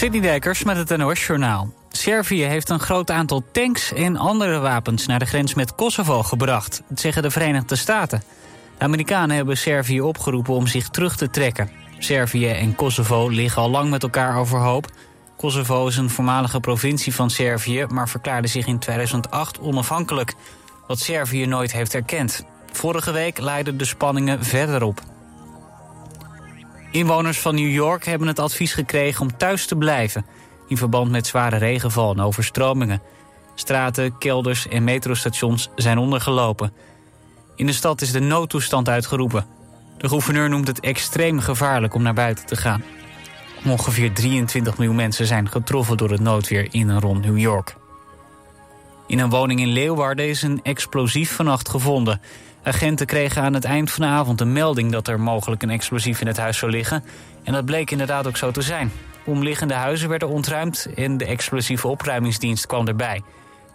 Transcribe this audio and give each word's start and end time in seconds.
Sidney 0.00 0.20
Dijkers 0.20 0.64
met 0.64 0.76
het 0.76 0.98
NOS 0.98 1.26
Journaal. 1.26 1.72
Servië 1.88 2.42
heeft 2.42 2.68
een 2.68 2.80
groot 2.80 3.10
aantal 3.10 3.42
tanks 3.52 3.92
en 3.92 4.16
andere 4.16 4.58
wapens 4.58 5.06
naar 5.06 5.18
de 5.18 5.24
grens 5.24 5.54
met 5.54 5.74
Kosovo 5.74 6.22
gebracht. 6.22 6.82
Zeggen 6.94 7.22
de 7.22 7.30
Verenigde 7.30 7.76
Staten. 7.76 8.22
De 8.78 8.84
Amerikanen 8.84 9.36
hebben 9.36 9.56
Servië 9.56 10.00
opgeroepen 10.00 10.54
om 10.54 10.66
zich 10.66 10.88
terug 10.88 11.16
te 11.16 11.30
trekken. 11.30 11.70
Servië 11.98 12.48
en 12.48 12.74
Kosovo 12.74 13.28
liggen 13.28 13.62
al 13.62 13.70
lang 13.70 13.90
met 13.90 14.02
elkaar 14.02 14.38
overhoop. 14.38 14.90
Kosovo 15.36 15.86
is 15.86 15.96
een 15.96 16.10
voormalige 16.10 16.60
provincie 16.60 17.14
van 17.14 17.30
Servië, 17.30 17.86
maar 17.88 18.08
verklaarde 18.08 18.48
zich 18.48 18.66
in 18.66 18.78
2008 18.78 19.58
onafhankelijk. 19.58 20.34
Wat 20.86 20.98
Servië 20.98 21.46
nooit 21.46 21.72
heeft 21.72 21.94
erkend. 21.94 22.44
Vorige 22.72 23.12
week 23.12 23.38
leidden 23.38 23.76
de 23.76 23.84
spanningen 23.84 24.44
verder 24.44 24.82
op. 24.82 25.00
Inwoners 26.90 27.38
van 27.38 27.54
New 27.54 27.70
York 27.70 28.04
hebben 28.04 28.28
het 28.28 28.38
advies 28.38 28.72
gekregen 28.72 29.22
om 29.22 29.36
thuis 29.36 29.66
te 29.66 29.76
blijven... 29.76 30.26
in 30.68 30.76
verband 30.76 31.10
met 31.10 31.26
zware 31.26 31.56
regenval 31.56 32.12
en 32.12 32.20
overstromingen. 32.20 33.02
Straten, 33.54 34.18
kelders 34.18 34.68
en 34.68 34.84
metrostations 34.84 35.68
zijn 35.74 35.98
ondergelopen. 35.98 36.72
In 37.56 37.66
de 37.66 37.72
stad 37.72 38.00
is 38.00 38.12
de 38.12 38.20
noodtoestand 38.20 38.88
uitgeroepen. 38.88 39.46
De 39.98 40.08
gouverneur 40.08 40.48
noemt 40.48 40.66
het 40.66 40.80
extreem 40.80 41.40
gevaarlijk 41.40 41.94
om 41.94 42.02
naar 42.02 42.14
buiten 42.14 42.46
te 42.46 42.56
gaan. 42.56 42.82
Ongeveer 43.64 44.12
23 44.12 44.78
miljoen 44.78 44.96
mensen 44.96 45.26
zijn 45.26 45.48
getroffen 45.48 45.96
door 45.96 46.10
het 46.10 46.20
noodweer 46.20 46.68
in 46.70 46.90
en 46.90 47.00
rond 47.00 47.24
New 47.24 47.38
York. 47.38 47.76
In 49.06 49.18
een 49.18 49.30
woning 49.30 49.60
in 49.60 49.68
Leeuwarden 49.68 50.28
is 50.28 50.42
een 50.42 50.60
explosief 50.62 51.34
vannacht 51.34 51.68
gevonden... 51.68 52.20
Agenten 52.62 53.06
kregen 53.06 53.42
aan 53.42 53.54
het 53.54 53.64
eind 53.64 53.90
van 53.90 54.02
de 54.02 54.08
avond 54.08 54.40
een 54.40 54.52
melding 54.52 54.92
dat 54.92 55.08
er 55.08 55.20
mogelijk 55.20 55.62
een 55.62 55.70
explosief 55.70 56.20
in 56.20 56.26
het 56.26 56.36
huis 56.36 56.58
zou 56.58 56.70
liggen. 56.70 57.04
En 57.42 57.52
dat 57.52 57.64
bleek 57.64 57.90
inderdaad 57.90 58.26
ook 58.26 58.36
zo 58.36 58.50
te 58.50 58.62
zijn. 58.62 58.92
Omliggende 59.24 59.74
huizen 59.74 60.08
werden 60.08 60.28
ontruimd 60.28 60.88
en 60.94 61.16
de 61.16 61.24
explosieve 61.24 61.88
opruimingsdienst 61.88 62.66
kwam 62.66 62.86
erbij. 62.86 63.22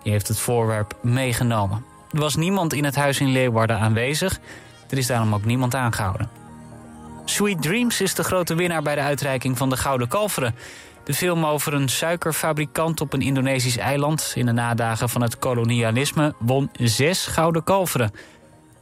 Die 0.04 0.12
heeft 0.12 0.28
het 0.28 0.40
voorwerp 0.40 0.98
meegenomen. 1.02 1.86
Er 2.12 2.20
was 2.20 2.36
niemand 2.36 2.74
in 2.74 2.84
het 2.84 2.96
huis 2.96 3.20
in 3.20 3.32
Leeuwarden 3.32 3.80
aanwezig. 3.80 4.40
Er 4.90 4.98
is 4.98 5.08
daarom 5.08 5.34
ook 5.34 5.46
niemand 5.46 5.76
aangehouden. 5.76 6.30
Sweet 7.26 7.62
Dreams 7.62 8.02
is 8.02 8.14
de 8.14 8.24
grote 8.24 8.56
winnaar 8.56 8.82
bij 8.82 8.96
de 8.96 9.02
uitreiking 9.02 9.58
van 9.58 9.70
de 9.70 9.78
Gouden 9.78 10.08
Kalveren. 10.08 10.56
De 11.04 11.14
film 11.14 11.46
over 11.46 11.74
een 11.74 11.90
suikerfabrikant 11.90 13.02
op 13.02 13.14
een 13.14 13.22
Indonesisch 13.22 13.78
eiland... 13.78 14.32
in 14.36 14.46
de 14.46 14.52
nadagen 14.52 15.10
van 15.10 15.22
het 15.22 15.40
kolonialisme 15.40 16.34
won 16.40 16.70
zes 16.74 17.26
Gouden 17.26 17.64
Kalveren... 17.64 18.12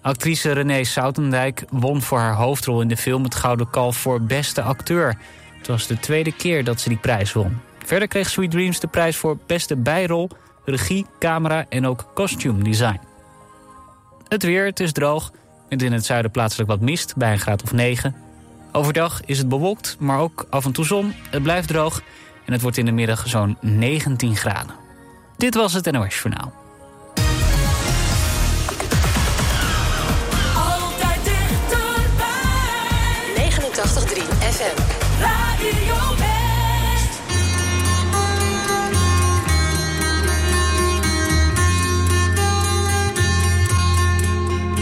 Actrice 0.03 0.51
Renee 0.51 0.83
Soutendijk 0.83 1.63
won 1.69 2.01
voor 2.01 2.19
haar 2.19 2.33
hoofdrol 2.33 2.81
in 2.81 2.87
de 2.87 2.97
film 2.97 3.23
het 3.23 3.35
Gouden 3.35 3.69
Kalf 3.69 3.97
voor 3.97 4.21
beste 4.21 4.61
acteur. 4.61 5.17
Het 5.57 5.67
was 5.67 5.87
de 5.87 5.99
tweede 5.99 6.31
keer 6.31 6.63
dat 6.63 6.81
ze 6.81 6.89
die 6.89 6.97
prijs 6.97 7.33
won. 7.33 7.61
Verder 7.85 8.07
kreeg 8.07 8.29
Sweet 8.29 8.51
Dreams 8.51 8.79
de 8.79 8.87
prijs 8.87 9.17
voor 9.17 9.37
beste 9.47 9.75
bijrol, 9.75 10.29
regie, 10.65 11.05
camera 11.19 11.65
en 11.69 11.87
ook 11.87 12.11
costume 12.13 12.63
design. 12.63 12.99
Het 14.27 14.43
weer, 14.43 14.65
het 14.65 14.79
is 14.79 14.91
droog, 14.91 15.31
met 15.69 15.81
in 15.81 15.93
het 15.93 16.05
zuiden 16.05 16.31
plaatselijk 16.31 16.69
wat 16.69 16.81
mist 16.81 17.15
bij 17.15 17.31
een 17.31 17.39
graad 17.39 17.63
of 17.63 17.71
9. 17.71 18.15
Overdag 18.71 19.21
is 19.25 19.37
het 19.37 19.49
bewolkt, 19.49 19.95
maar 19.99 20.19
ook 20.19 20.47
af 20.49 20.65
en 20.65 20.71
toe 20.71 20.85
zon. 20.85 21.13
Het 21.29 21.43
blijft 21.43 21.67
droog 21.67 22.01
en 22.45 22.53
het 22.53 22.61
wordt 22.61 22.77
in 22.77 22.85
de 22.85 22.91
middag 22.91 23.27
zo'n 23.27 23.57
19 23.61 24.35
graden. 24.35 24.75
Dit 25.37 25.55
was 25.55 25.73
het 25.73 25.91
NOS 25.91 26.21
Journaal. 26.21 26.62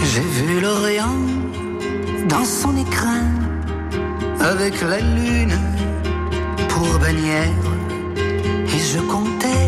J'ai 0.03 0.21
vu 0.21 0.59
l'Orient 0.61 1.19
dans 2.29 2.45
son 2.45 2.75
écrin 2.77 3.25
avec 4.39 4.81
la 4.81 4.99
lune 4.99 5.57
pour 6.69 6.99
bannière. 6.99 7.47
Et 8.73 8.79
je 8.93 8.99
comptais 8.99 9.67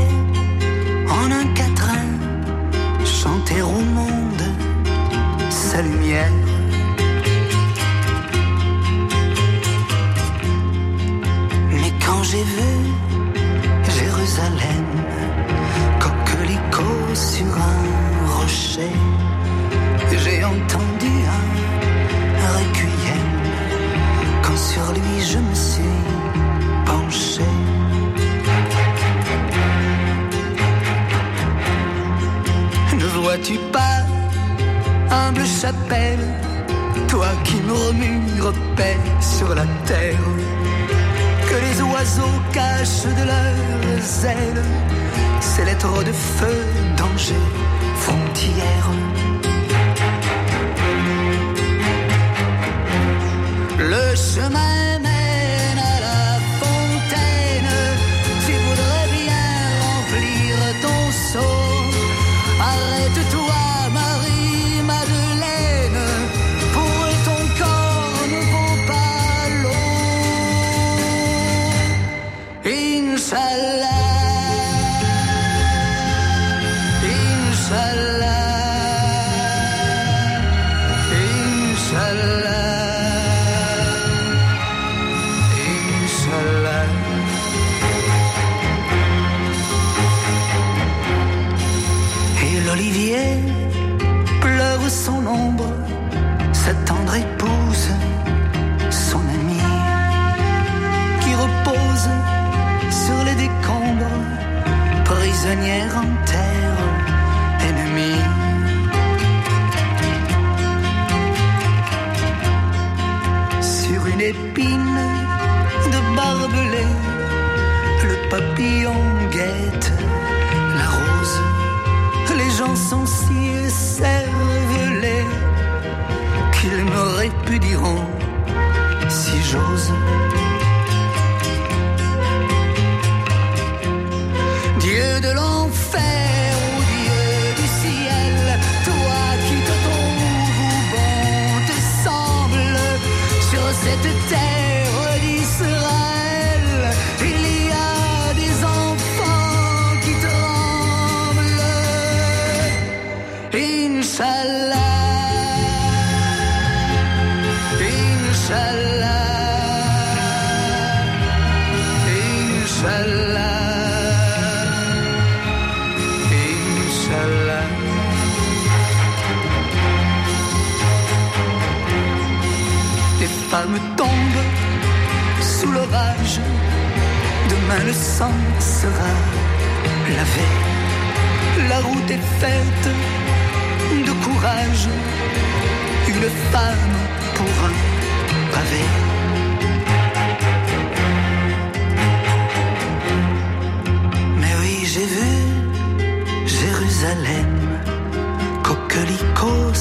en 1.09 1.31
un 1.31 1.47
quatrain 1.53 2.07
chanter 3.05 3.61
au 3.61 3.79
monde 3.97 4.45
sa 5.49 5.81
lumière. 5.81 6.42
Quand 12.23 12.29
j'ai 12.29 12.43
vu 12.43 12.73
Jérusalem, 13.99 14.85
coquelicot 15.99 17.15
sur 17.15 17.45
un 17.45 18.27
rocher, 18.35 18.95
j'ai 20.23 20.43
entendu 20.43 21.11
un 21.35 22.47
requiem 22.57 23.29
quand 24.41 24.57
sur 24.57 24.91
lui 24.93 25.21
je 25.21 25.37
me 25.37 25.53
suis 25.53 25.99
penché. 26.85 27.43
Ne 32.93 33.05
vois-tu 33.21 33.57
pas, 33.71 33.99
humble 35.11 35.45
chapelle, 35.45 36.25
toi 37.07 37.27
qui 37.43 37.55
murmures 37.55 38.53
paix 38.75 38.97
sur 39.19 39.53
la 39.53 39.65
terre? 39.85 40.52
Que 41.53 41.59
les 41.65 41.81
oiseaux 41.81 42.39
cachent 42.51 43.05
de 43.19 43.25
leurs 43.31 44.25
ailes 44.25 44.63
ces 45.39 45.65
lettres 45.65 46.03
de 46.03 46.11
feu, 46.11 46.57
danger, 46.97 47.43
frontière. 47.95 48.87
Le 53.77 54.15
chemin 54.15 54.92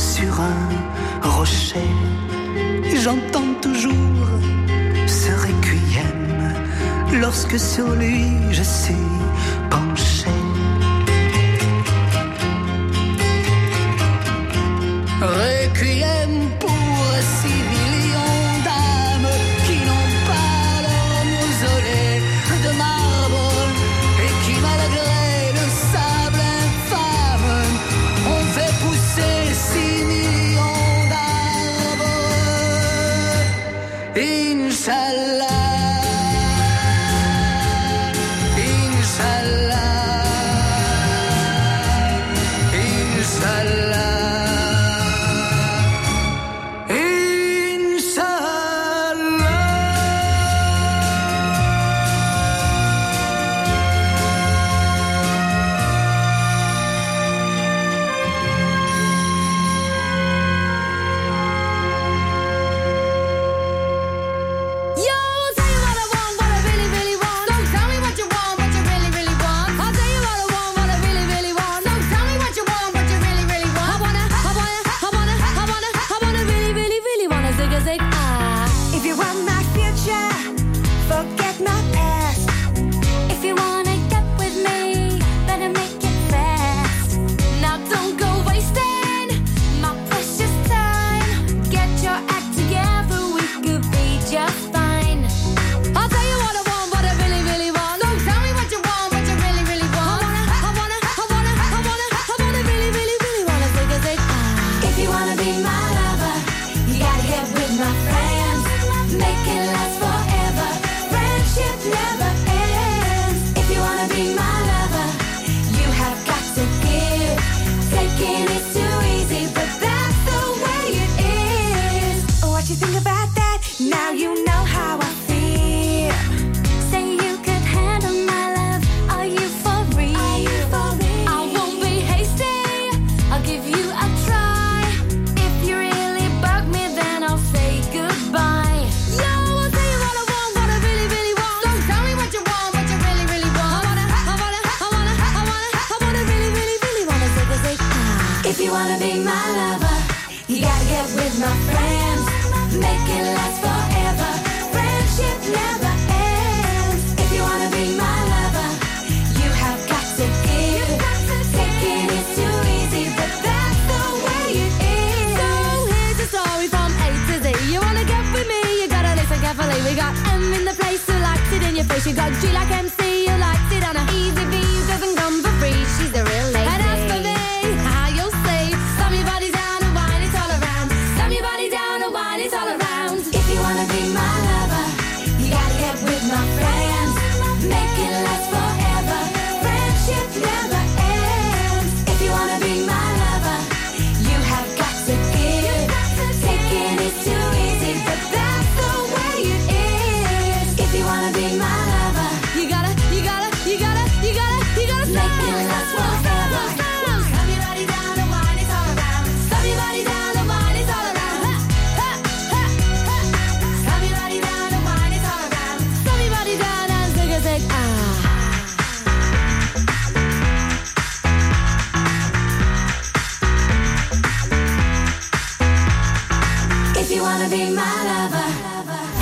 sur 0.02 0.40
un 0.40 1.28
rocher. 1.28 1.90
J'entends 3.02 3.54
toujours 3.60 4.26
ce 5.06 5.30
requiem 5.46 6.54
lorsque 7.20 7.58
sur 7.58 7.88
lui 7.94 8.26
je 8.50 8.62
suis 8.62 9.06
penché. 9.70 10.32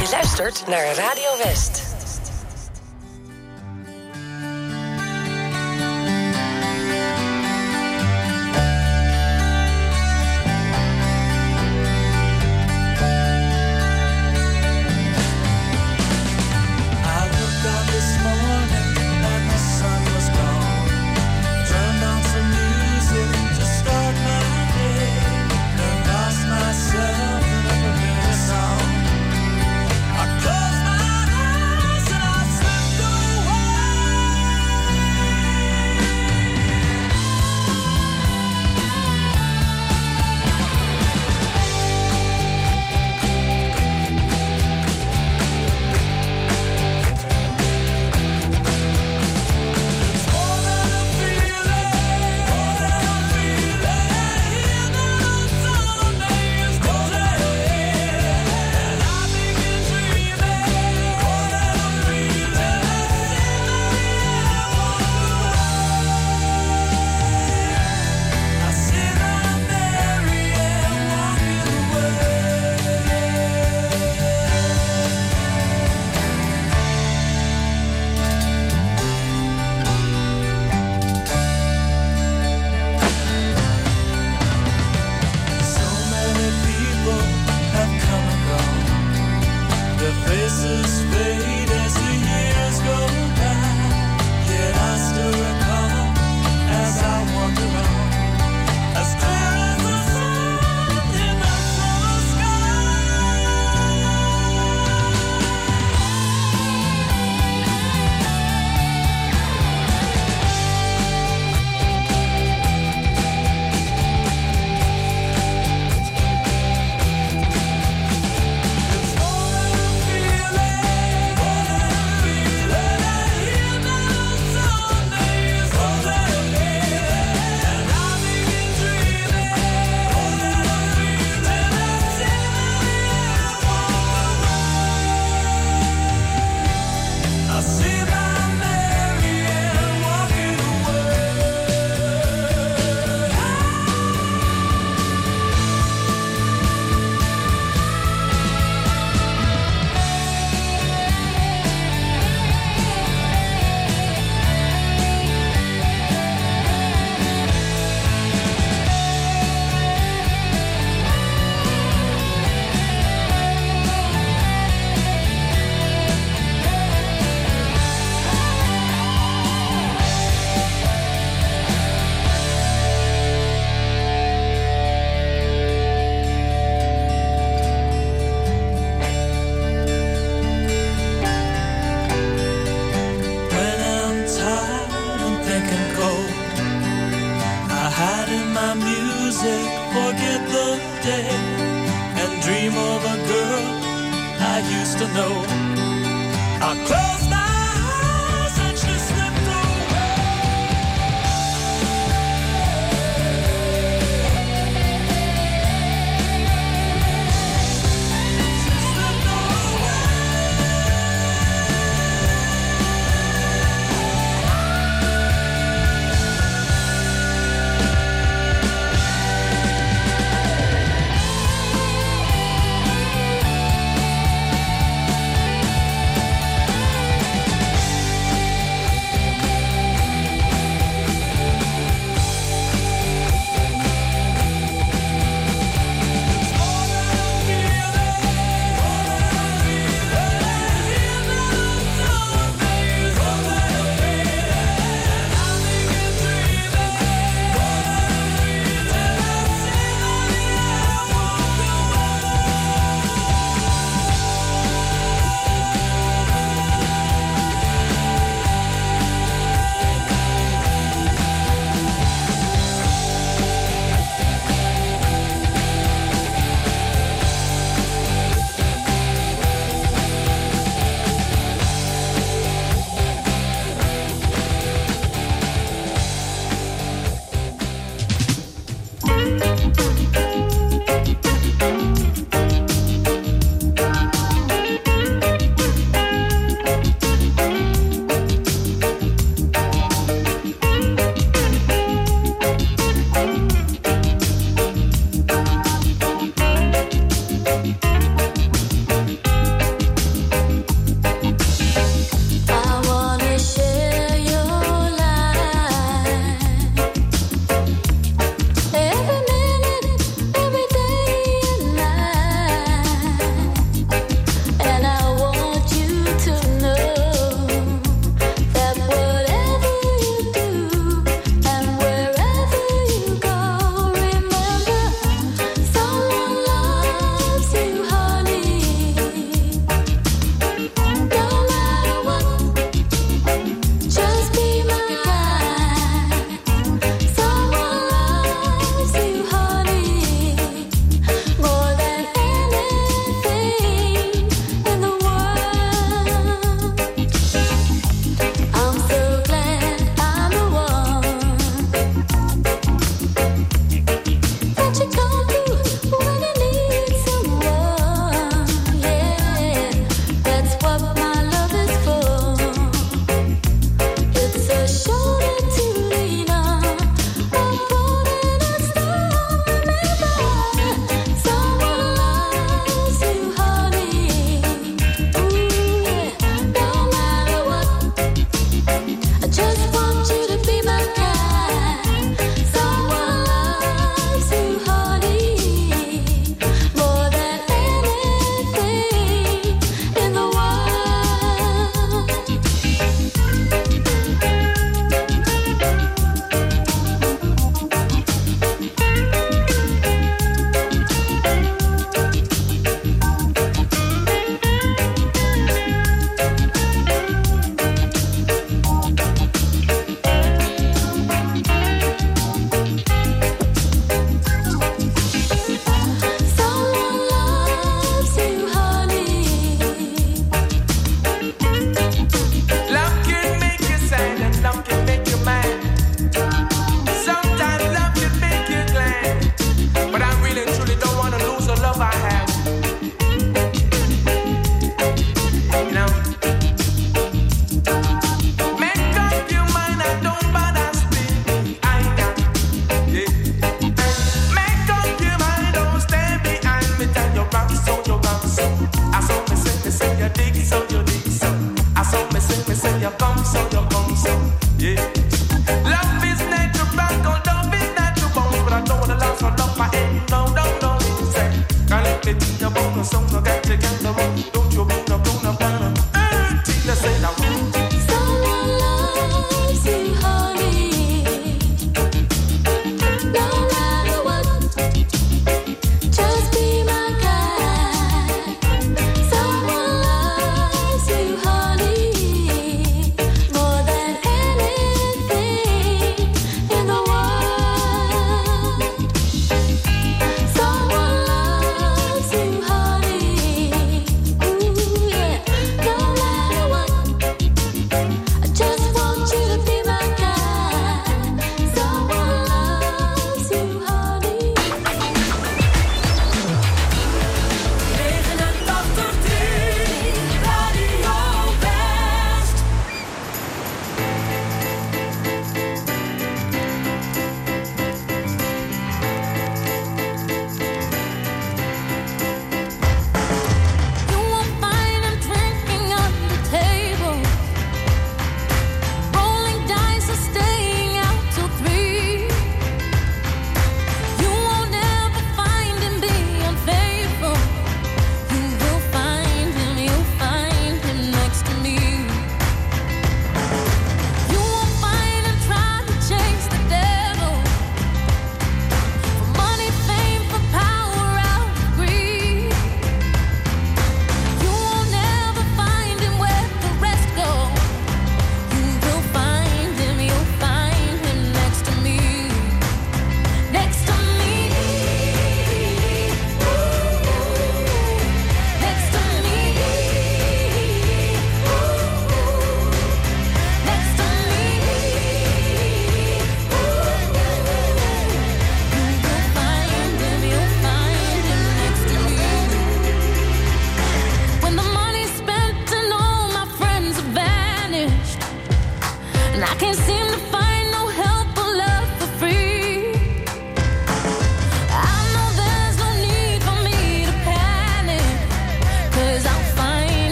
Je 0.00 0.08
luistert 0.10 0.66
naar 0.66 0.94
Radio 0.94 1.44
West. 1.44 1.87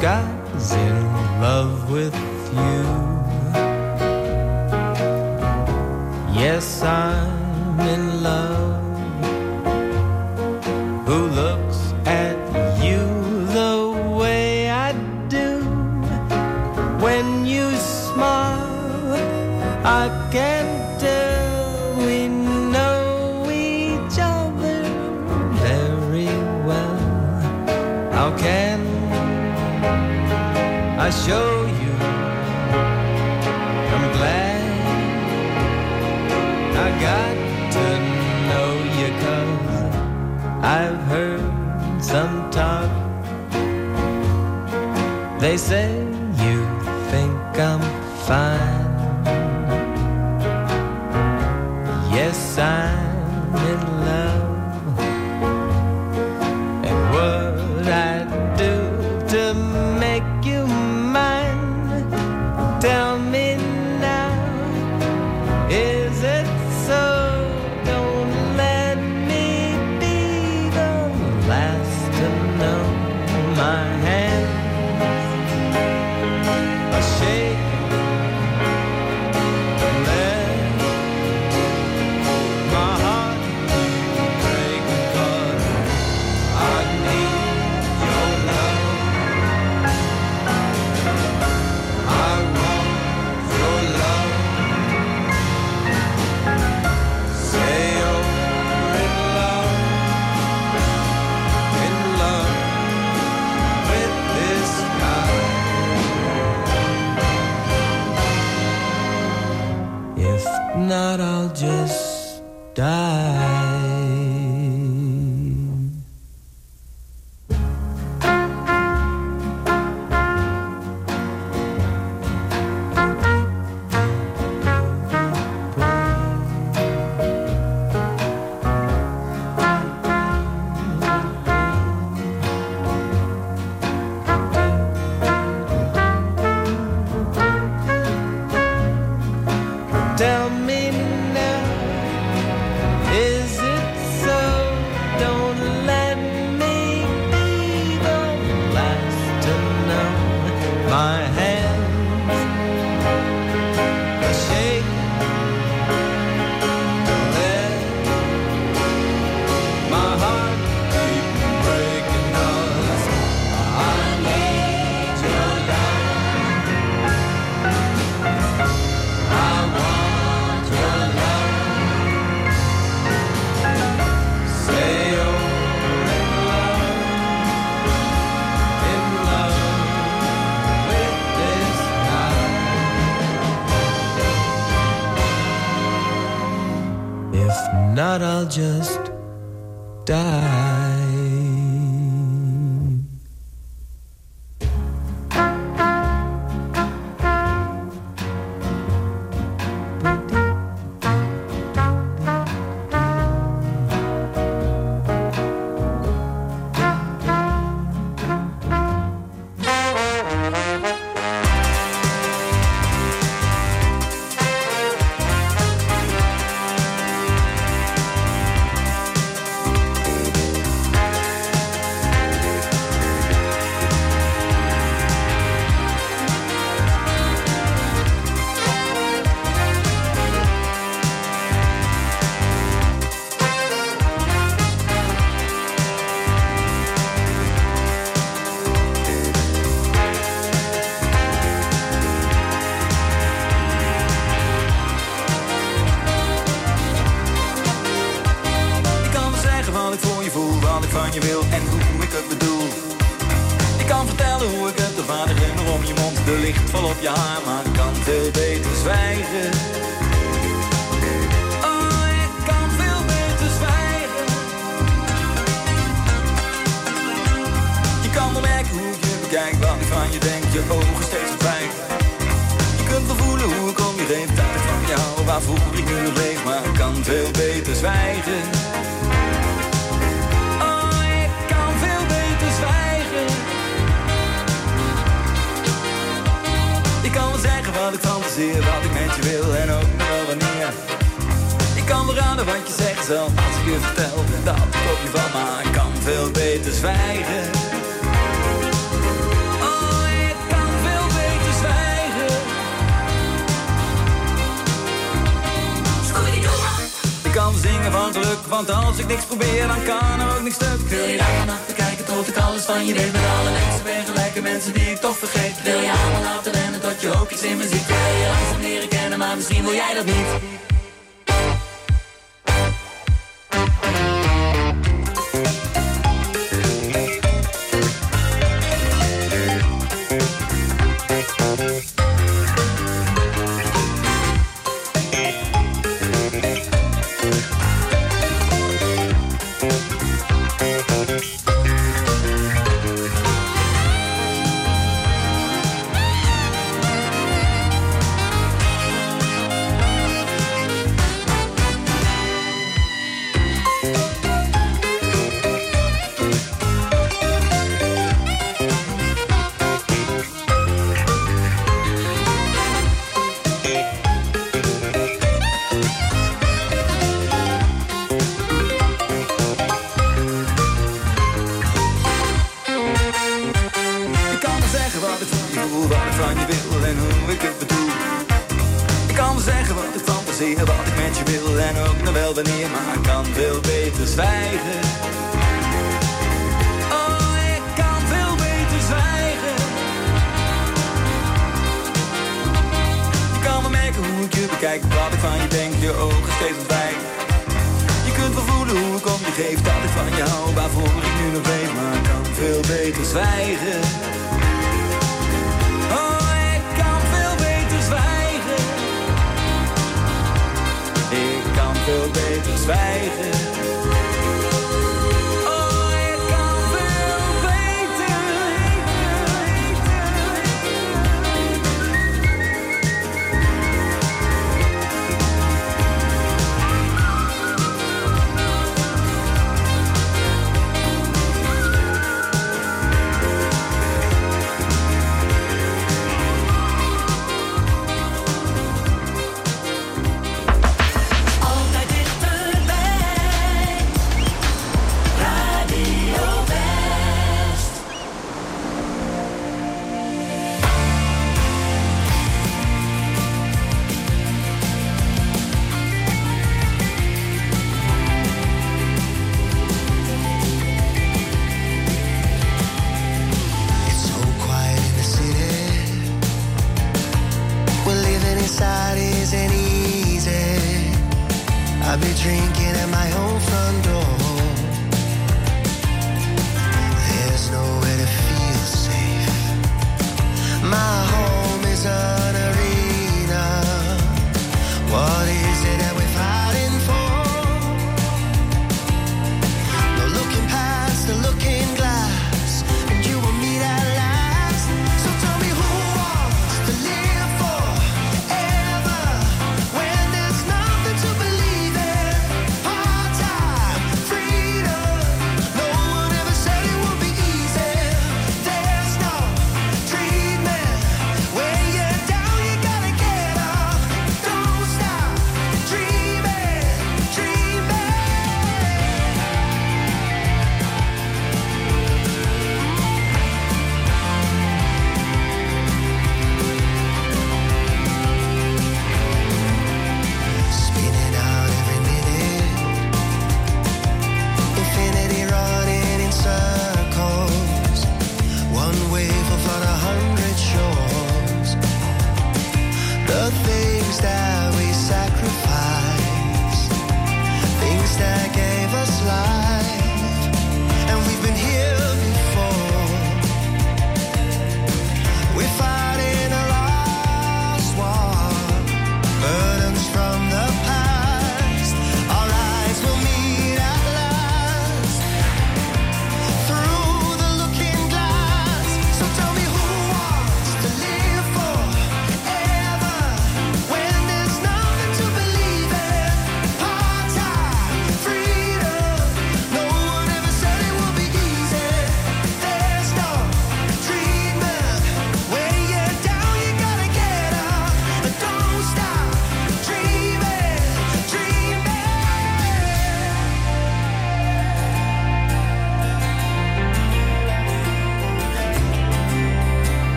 Guy's 0.00 0.72
in 0.72 1.12
love 1.40 1.90
with 1.90 2.14
you. 2.52 2.82
Yes, 6.40 6.82
I'm 6.84 7.80
in 7.80 8.07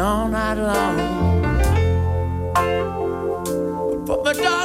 all 0.00 0.28
night 0.28 0.54
long. 0.54 0.96
But 4.06 4.24
the 4.24 4.32
my 4.32 4.42
dog 4.42 4.59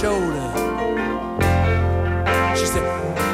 shoulder. 0.00 0.50
She 2.56 2.66
said, 2.66 3.33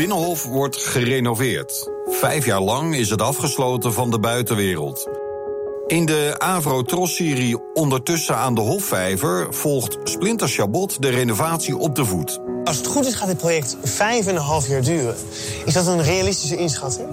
Binnenhof 0.00 0.44
wordt 0.44 0.76
gerenoveerd. 0.76 1.90
Vijf 2.06 2.44
jaar 2.44 2.60
lang 2.60 2.96
is 2.96 3.10
het 3.10 3.22
afgesloten 3.22 3.92
van 3.92 4.10
de 4.10 4.18
buitenwereld. 4.18 5.08
In 5.86 6.06
de 6.06 6.34
Avro 6.38 6.82
Tros-serie 6.82 7.58
Ondertussen 7.74 8.36
aan 8.36 8.54
de 8.54 8.60
Hofvijver 8.60 9.54
volgt 9.54 9.98
splinterschabot 10.04 11.02
de 11.02 11.08
renovatie 11.08 11.76
op 11.76 11.94
de 11.94 12.04
voet. 12.04 12.40
Als 12.64 12.76
het 12.76 12.86
goed 12.86 13.06
is, 13.06 13.14
gaat 13.14 13.28
dit 13.28 13.36
project 13.36 13.76
vijf 13.82 14.26
en 14.26 14.34
een 14.34 14.42
half 14.42 14.68
jaar 14.68 14.82
duren. 14.82 15.14
Is 15.64 15.72
dat 15.72 15.86
een 15.86 16.02
realistische 16.02 16.56
inschatting? 16.56 17.08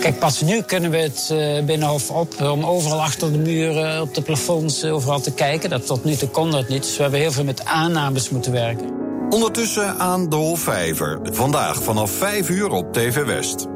Kijk, 0.00 0.18
pas 0.18 0.40
nu 0.40 0.62
kunnen 0.62 0.90
we 0.90 0.96
het 0.96 1.28
eh, 1.30 1.64
Binnenhof 1.64 2.10
op 2.10 2.40
om 2.40 2.64
overal 2.64 3.02
achter 3.02 3.32
de 3.32 3.38
muren, 3.38 4.00
op 4.00 4.14
de 4.14 4.22
plafonds, 4.22 4.82
eh, 4.82 4.94
overal 4.94 5.20
te 5.20 5.32
kijken. 5.32 5.70
Dat 5.70 5.86
tot 5.86 6.04
nu 6.04 6.16
toe 6.16 6.28
kon 6.28 6.50
dat 6.50 6.68
niet. 6.68 6.82
Dus 6.82 6.96
we 6.96 7.02
hebben 7.02 7.20
heel 7.20 7.32
veel 7.32 7.44
met 7.44 7.64
aannames 7.64 8.30
moeten 8.30 8.52
werken. 8.52 9.03
Ondertussen 9.34 9.98
aan 9.98 10.28
de 10.28 10.36
Hofvijver. 10.36 11.18
Vandaag 11.22 11.82
vanaf 11.82 12.10
5 12.10 12.48
uur 12.48 12.70
op 12.70 12.92
TV 12.92 13.24
West. 13.24 13.73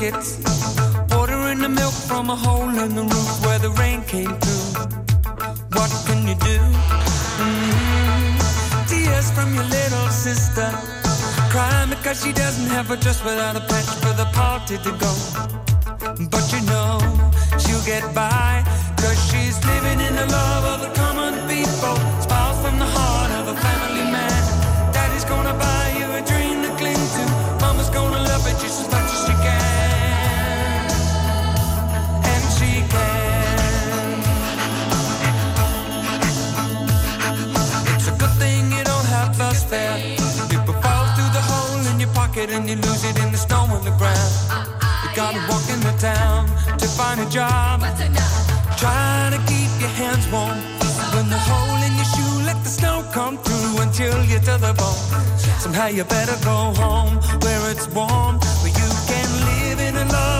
biscuits. 0.00 0.38
Watering 1.10 1.58
the 1.58 1.68
milk 1.68 1.92
from 1.92 2.30
a 2.30 2.36
hole 2.36 2.68
in 2.68 2.94
the 2.94 3.02
roof 3.02 3.46
where 3.46 3.58
the 3.58 3.70
rain 3.70 4.02
came 4.04 4.34
through. 4.40 4.84
What 5.76 5.90
can 6.06 6.26
you 6.28 6.34
do? 6.34 6.58
Mm 7.44 7.60
-hmm. 7.60 8.86
Tears 8.88 9.30
from 9.36 9.54
your 9.54 9.66
little 9.78 10.10
sister. 10.10 10.68
Crying 11.52 11.90
because 11.90 12.18
she 12.24 12.32
doesn't 12.32 12.70
have 12.76 12.86
a 12.94 12.96
dress 12.96 13.20
without 13.22 13.56
a 13.62 13.64
patch 13.70 13.90
for 14.02 14.14
the 14.20 14.28
party 14.40 14.76
to 14.86 14.90
go. 15.04 15.12
But 16.32 16.44
you 16.52 16.60
know 16.70 16.92
she'll 17.60 17.86
get 17.94 18.04
by 18.14 18.50
because 18.96 19.20
she's 19.28 19.56
living 19.72 20.00
in 20.08 20.14
the 20.20 20.26
love 20.38 20.64
of 20.72 20.78
the 20.84 20.90
common 21.00 21.34
people. 21.52 22.19
The 43.84 43.90
on 43.90 43.92
the 43.92 43.98
ground. 43.98 44.32
Ah, 44.48 44.78
ah, 44.82 45.02
you 45.02 45.16
gotta 45.16 45.40
walk 45.48 45.64
in 45.70 45.80
the 45.80 45.94
town 45.98 46.46
to 46.78 46.86
find 46.86 47.20
a 47.20 47.28
job. 47.28 47.80
Trying 48.78 49.32
to 49.32 49.40
keep 49.48 49.70
your 49.80 49.92
hands 50.00 50.26
warm. 50.32 50.58
When 51.14 51.28
the 51.28 51.38
hole 51.38 51.82
in 51.86 51.92
your 51.96 52.08
shoe, 52.14 52.44
let 52.44 52.62
the 52.62 52.70
snow 52.70 53.04
come 53.12 53.36
through 53.38 53.82
until 53.82 54.12
chill 54.12 54.24
you 54.24 54.38
to 54.38 54.58
the 54.58 54.72
bone. 54.74 55.02
Somehow 55.58 55.88
you 55.88 56.04
better 56.04 56.36
go 56.44 56.72
home 56.82 57.16
where 57.42 57.70
it's 57.70 57.88
warm, 57.88 58.38
where 58.62 58.74
you 58.80 58.90
can 59.10 59.28
live 59.48 59.80
in 59.80 59.94
the 59.94 60.04
love 60.04 60.39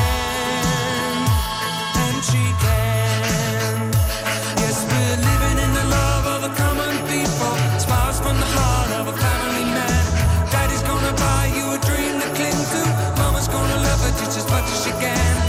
As 14.37 14.49
much 14.49 14.63
as 14.63 14.83
she 14.83 14.91
can. 14.91 15.40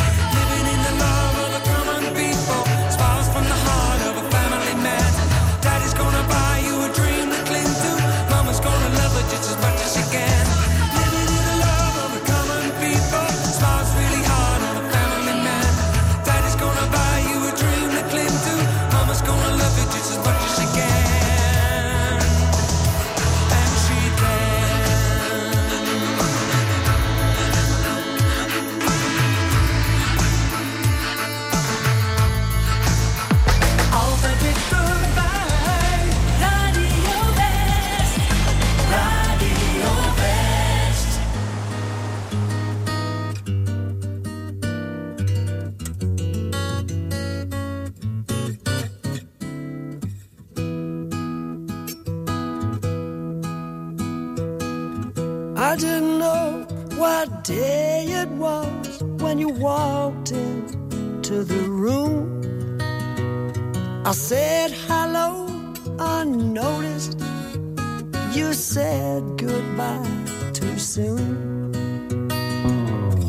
Day 57.43 58.05
it 58.09 58.29
was 58.29 59.03
when 59.03 59.39
you 59.39 59.49
walked 59.49 60.31
into 60.31 61.43
the 61.43 61.63
room. 61.69 62.79
I 64.07 64.13
said 64.13 64.71
hello 64.87 65.49
unnoticed. 65.99 67.19
You 68.33 68.53
said 68.53 69.23
goodbye 69.37 70.07
too 70.53 70.79
soon. 70.79 71.73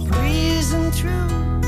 Breezing 0.10 0.92
through 0.92 1.62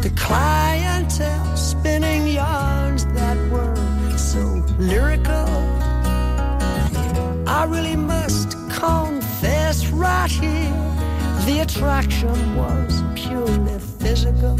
the 0.00 0.12
clientele, 0.16 1.56
spinning 1.56 2.26
yarns 2.28 3.04
that 3.06 3.36
were 3.50 3.76
so 4.16 4.64
lyrical. 4.78 5.48
I 7.46 7.64
really 7.68 7.96
must 7.96 8.52
confess 8.70 9.88
right 9.88 10.30
here 10.30 10.59
attraction 11.70 12.56
was 12.56 13.02
purely 13.14 13.78
physical. 14.00 14.56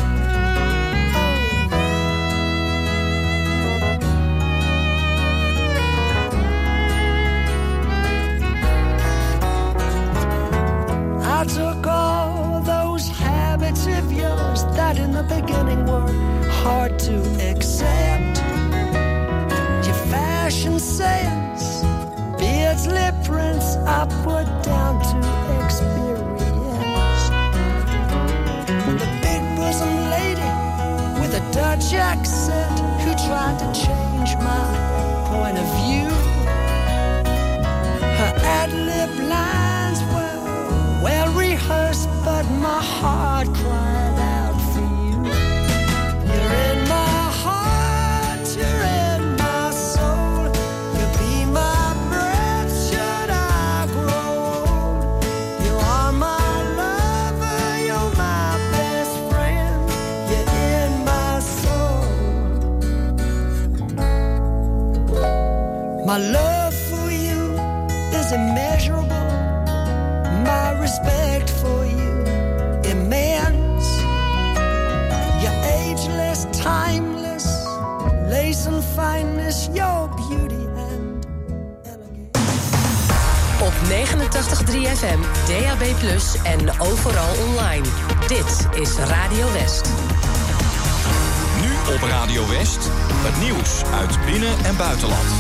I 11.23 11.45
took 11.49 11.87
all 11.87 12.61
those 12.61 13.09
habits 13.09 13.87
of 13.87 14.13
yours 14.13 14.65
that 14.77 14.99
in 14.99 15.11
the 15.13 15.25
beginning 15.25 15.87
were 15.87 16.13
hard 16.63 16.97
to 17.01 17.17
accept. 17.51 18.39
Your 19.85 20.01
fashion 20.15 20.79
sense, 20.79 21.83
beards, 22.39 22.87
lip 22.87 23.15
prints, 23.25 23.77
put 24.25 24.47
down 24.63 24.80
Dutch 31.53 31.95
accent 31.95 32.79
who 33.03 33.13
tried 33.27 33.59
to 33.59 33.67
change 33.75 34.37
my 34.37 34.65
point 35.31 35.59
of 35.59 35.67
view. 35.81 36.09
Her 38.19 38.33
ad 38.59 38.73
lib 38.73 39.11
lines 39.29 40.01
were 40.13 41.03
well 41.03 41.33
rehearsed, 41.35 42.09
but 42.25 42.45
my 42.67 42.81
heart 42.81 43.49
cried 43.55 43.80
My 66.11 66.19
love 66.19 66.75
for 66.75 67.09
you 67.09 67.55
is 68.19 68.33
immeasurable. 68.33 69.31
respect 70.81 71.49
for 71.63 71.85
you 71.85 72.25
immense. 72.91 73.87
You're 75.41 75.61
ageless, 75.79 76.47
timeless, 76.51 77.47
lace 78.29 78.67
and 78.67 78.83
fineness, 78.83 79.69
your 79.73 80.09
beauty 80.17 80.65
and 80.89 81.25
Op 83.63 83.73
89.3 83.89 84.87
FM, 84.99 85.21
DAB+, 85.47 85.83
en 86.45 86.81
overal 86.81 87.35
online. 87.47 87.87
Dit 88.27 88.81
is 88.81 88.97
Radio 88.97 89.53
West. 89.53 89.89
Nu 91.61 91.95
op 91.95 92.03
Radio 92.03 92.49
West, 92.49 92.91
het 93.27 93.41
nieuws 93.43 93.83
uit 94.01 94.19
binnen- 94.27 94.65
en 94.65 94.77
buitenland. 94.77 95.40